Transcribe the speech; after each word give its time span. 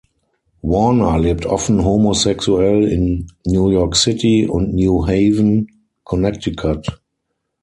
Warner 0.63 1.19
lebt 1.19 1.45
offen 1.45 1.85
homosexuell 1.85 2.87
in 2.87 3.27
New 3.45 3.69
York 3.69 3.95
City 3.95 4.47
und 4.47 4.73
New 4.73 5.05
Haven, 5.05 5.67
Connecticut. 6.03 6.87